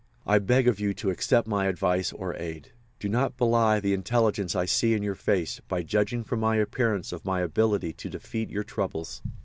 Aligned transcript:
I 0.25 0.39
beg 0.39 0.67
of 0.67 0.79
you 0.79 0.95
to 0.95 1.11
accept 1.11 1.47
my 1.47 1.67
advice 1.67 2.11
or 2.11 2.35
aid. 2.35 2.71
Do 2.97 3.07
not 3.07 3.37
belie 3.37 3.79
the 3.79 3.93
intelligence 3.93 4.55
I 4.55 4.65
see 4.65 4.95
in 4.95 5.03
your 5.03 5.13
face 5.13 5.59
by 5.67 5.83
judging 5.83 6.23
from 6.23 6.39
my 6.39 6.55
appearance 6.55 7.11
of 7.11 7.23
my 7.23 7.41
ability 7.41 7.93
to 7.93 8.09
defeat 8.09 8.49
your 8.49 8.63
troubles." 8.63 9.21